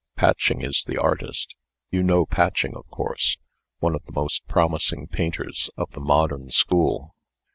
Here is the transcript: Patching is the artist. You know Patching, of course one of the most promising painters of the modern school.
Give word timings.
Patching 0.15 0.61
is 0.61 0.83
the 0.83 0.97
artist. 0.97 1.53
You 1.91 2.01
know 2.01 2.25
Patching, 2.25 2.75
of 2.75 2.87
course 2.89 3.37
one 3.77 3.93
of 3.93 4.03
the 4.05 4.11
most 4.13 4.47
promising 4.47 5.05
painters 5.05 5.69
of 5.77 5.91
the 5.91 5.99
modern 6.01 6.49
school. 6.49 7.13